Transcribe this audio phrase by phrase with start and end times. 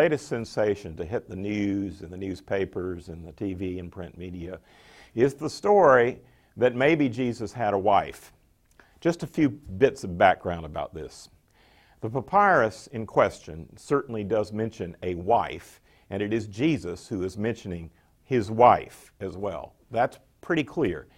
[0.00, 4.58] latest sensation to hit the news and the newspapers and the TV and print media
[5.14, 6.18] is the story
[6.56, 8.32] that maybe Jesus had a wife.
[9.02, 11.28] Just a few bits of background about this.
[12.00, 17.36] The papyrus in question certainly does mention a wife, and it is Jesus who is
[17.36, 17.90] mentioning
[18.24, 19.74] his wife as well.
[19.90, 21.08] That's pretty clear.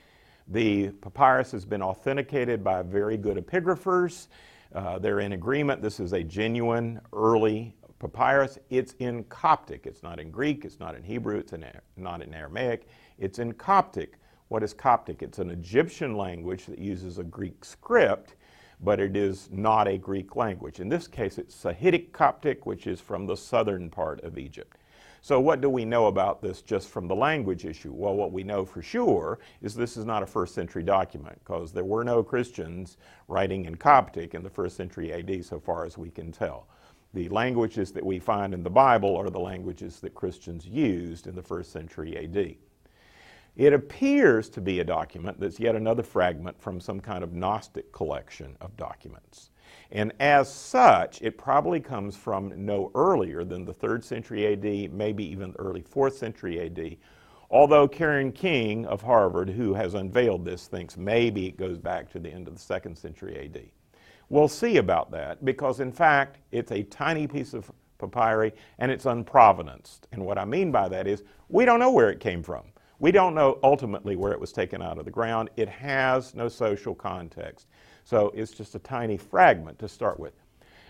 [0.49, 4.27] The papyrus has been authenticated by very good epigraphers.
[4.75, 5.83] Uh, they're in agreement.
[5.83, 8.59] This is a genuine early papyrus.
[8.69, 9.87] It's in Coptic.
[9.87, 10.65] It's not in Greek.
[10.65, 11.39] It's not in Hebrew.
[11.39, 11.65] It's in,
[11.97, 12.89] not in Aramaic.
[13.19, 14.19] It's in Coptic.
[14.49, 15.23] What is Coptic?
[15.23, 18.35] It's an Egyptian language that uses a Greek script,
[18.81, 20.81] but it is not a Greek language.
[20.81, 24.77] In this case, it's Sahidic Coptic, which is from the southern part of Egypt.
[25.25, 27.93] So, what do we know about this just from the language issue?
[27.93, 31.71] Well, what we know for sure is this is not a first century document because
[31.71, 32.97] there were no Christians
[33.29, 36.67] writing in Coptic in the first century AD, so far as we can tell.
[37.15, 41.35] The languages that we find in the Bible are the languages that Christians used in
[41.35, 42.57] the first century AD.
[43.55, 47.93] It appears to be a document that's yet another fragment from some kind of Gnostic
[47.93, 49.51] collection of documents.
[49.91, 55.23] And as such, it probably comes from no earlier than the 3rd century AD, maybe
[55.25, 56.97] even the early 4th century AD.
[57.51, 62.19] Although Karen King of Harvard, who has unveiled this, thinks maybe it goes back to
[62.19, 63.71] the end of the 2nd century AD.
[64.33, 69.05] We'll see about that because, in fact, it's a tiny piece of papyri and it's
[69.05, 70.09] unprovenanced.
[70.11, 72.63] And what I mean by that is we don't know where it came from.
[72.99, 75.51] We don't know ultimately where it was taken out of the ground.
[75.59, 77.67] It has no social context.
[78.05, 80.33] So it's just a tiny fragment to start with.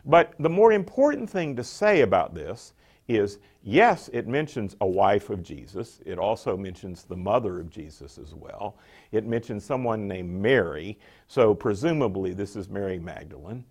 [0.05, 2.75] But the more important thing to say about this
[3.09, 6.01] is yes, it mentions a wife of Jesus.
[6.07, 8.77] It also mentions the mother of Jesus as well.
[9.11, 10.99] It mentions someone named Mary.
[11.27, 13.65] So presumably this is Mary Magdalene.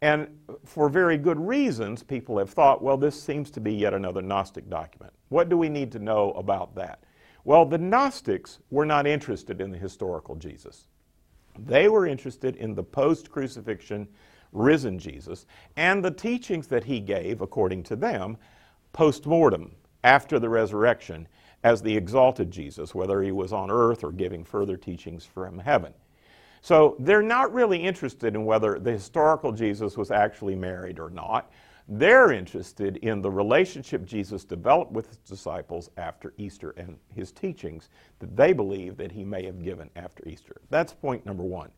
[0.00, 0.28] And
[0.64, 4.70] for very good reasons, people have thought, well, this seems to be yet another Gnostic
[4.70, 5.12] document.
[5.28, 7.02] What do we need to know about that?
[7.44, 10.86] Well, the Gnostics were not interested in the historical Jesus.
[11.58, 14.06] They were interested in the post crucifixion
[14.52, 15.46] risen Jesus
[15.76, 18.36] and the teachings that he gave, according to them,
[18.98, 19.70] post mortem,
[20.02, 21.28] after the resurrection,
[21.62, 25.94] as the exalted Jesus, whether he was on earth or giving further teachings from heaven.
[26.62, 31.52] So they're not really interested in whether the historical Jesus was actually married or not.
[31.86, 37.90] They're interested in the relationship Jesus developed with his disciples after Easter and his teachings
[38.18, 40.60] that they believe that he may have given after Easter.
[40.70, 41.70] That's point number one.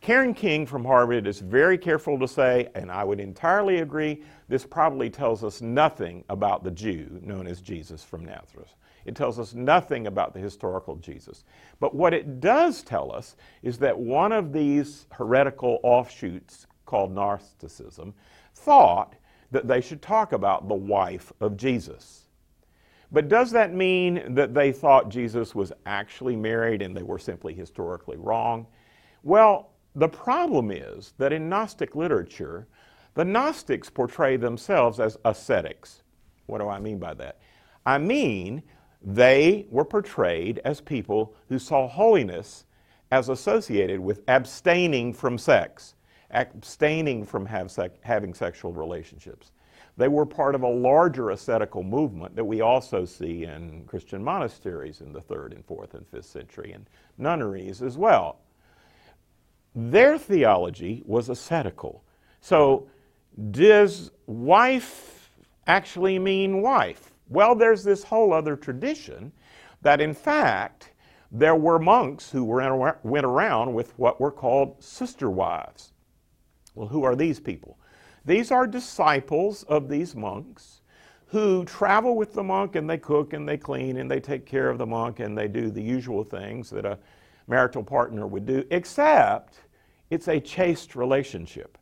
[0.00, 4.64] Karen King from Harvard is very careful to say, and I would entirely agree, this
[4.64, 8.74] probably tells us nothing about the Jew known as Jesus from Nazareth.
[9.04, 11.44] It tells us nothing about the historical Jesus.
[11.80, 18.14] But what it does tell us is that one of these heretical offshoots called Gnosticism
[18.54, 19.14] thought
[19.50, 22.22] that they should talk about the wife of Jesus.
[23.12, 27.54] But does that mean that they thought Jesus was actually married and they were simply
[27.54, 28.66] historically wrong?
[29.22, 32.68] Well, the problem is that in Gnostic literature,
[33.14, 36.02] the Gnostics portray themselves as ascetics.
[36.46, 37.40] What do I mean by that?
[37.84, 38.62] I mean
[39.02, 42.66] they were portrayed as people who saw holiness
[43.10, 45.96] as associated with abstaining from sex
[46.30, 49.52] abstaining from sec- having sexual relationships.
[49.96, 55.00] They were part of a larger ascetical movement that we also see in Christian monasteries
[55.00, 58.40] in the third and fourth and fifth century and nunneries as well.
[59.78, 62.02] Their theology was ascetical.
[62.40, 62.88] So,
[63.50, 65.30] does wife
[65.66, 67.12] actually mean wife?
[67.28, 69.32] Well, there's this whole other tradition
[69.82, 70.92] that, in fact,
[71.30, 75.92] there were monks who were, went around with what were called sister wives.
[76.74, 77.78] Well, who are these people?
[78.24, 80.80] These are disciples of these monks
[81.26, 84.70] who travel with the monk and they cook and they clean and they take care
[84.70, 86.98] of the monk and they do the usual things that a
[87.46, 89.60] marital partner would do, except
[90.10, 91.78] it's a chaste relationship.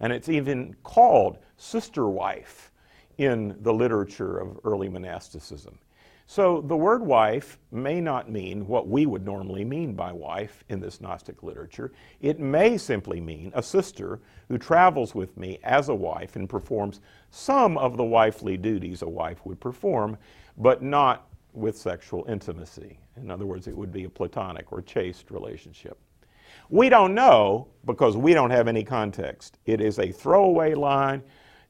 [0.00, 2.72] And it's even called sister wife
[3.18, 5.78] in the literature of early monasticism.
[6.26, 10.80] So the word wife may not mean what we would normally mean by wife in
[10.80, 11.92] this Gnostic literature.
[12.22, 17.02] It may simply mean a sister who travels with me as a wife and performs
[17.30, 20.16] some of the wifely duties a wife would perform,
[20.56, 22.98] but not with sexual intimacy.
[23.16, 25.98] In other words, it would be a platonic or chaste relationship.
[26.70, 29.58] We don't know because we don't have any context.
[29.66, 31.22] It is a throwaway line.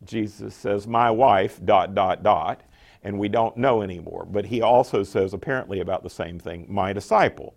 [0.05, 2.63] Jesus says, My wife, dot, dot, dot
[3.05, 4.27] and we don't know anymore.
[4.29, 7.55] But he also says apparently about the same thing my disciple.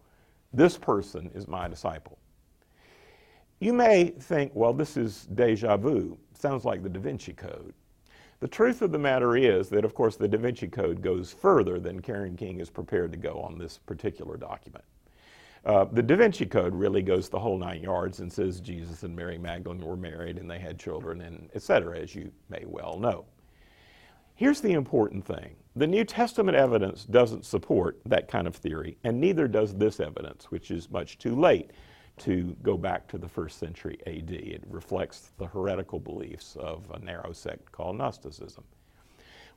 [0.54, 2.19] This person is my disciple.
[3.60, 6.18] You may think, well, this is deja vu.
[6.34, 7.74] Sounds like the Da Vinci Code.
[8.39, 11.80] The truth of the matter is that, of course, the Da Vinci Code goes further
[11.80, 14.86] than Karen King is prepared to go on this particular document.
[15.65, 19.15] Uh, the Da Vinci Code really goes the whole nine yards and says Jesus and
[19.15, 22.98] Mary Magdalene were married and they had children and et cetera, as you may well
[22.98, 23.25] know.
[24.36, 25.56] Here's the important thing.
[25.75, 30.51] The New Testament evidence doesn't support that kind of theory, and neither does this evidence,
[30.51, 31.71] which is much too late
[32.18, 34.31] to go back to the first century AD.
[34.31, 38.63] It reflects the heretical beliefs of a narrow sect called Gnosticism.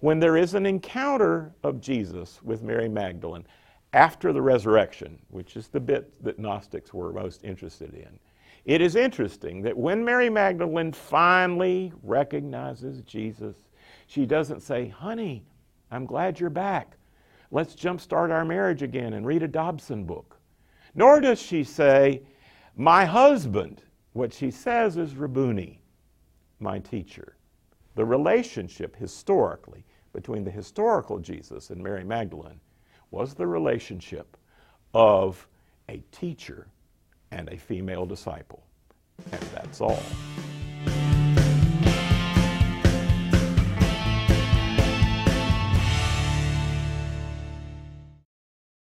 [0.00, 3.46] When there is an encounter of Jesus with Mary Magdalene
[3.92, 8.19] after the resurrection, which is the bit that Gnostics were most interested in,
[8.64, 13.56] it is interesting that when Mary Magdalene finally recognizes Jesus,
[14.06, 15.44] she doesn't say, Honey,
[15.90, 16.96] I'm glad you're back.
[17.50, 20.36] Let's jumpstart our marriage again and read a Dobson book.
[20.94, 22.22] Nor does she say,
[22.76, 23.82] My husband.
[24.12, 25.81] What she says is Rabboni,
[26.58, 27.36] my teacher.
[27.94, 32.60] The relationship historically between the historical Jesus and Mary Magdalene
[33.10, 34.36] was the relationship
[34.94, 35.46] of
[35.88, 36.66] a teacher
[37.30, 38.62] and a female disciple.
[39.32, 40.02] And that's all.